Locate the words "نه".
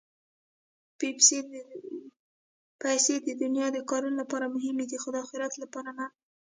5.99-6.05